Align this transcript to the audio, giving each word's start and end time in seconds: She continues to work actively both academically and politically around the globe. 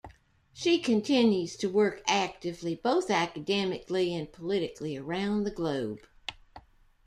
She 0.51 0.79
continues 0.79 1.55
to 1.57 1.69
work 1.69 2.01
actively 2.07 2.73
both 2.73 3.11
academically 3.11 4.15
and 4.15 4.31
politically 4.33 4.97
around 4.97 5.43
the 5.43 5.51
globe. 5.51 5.99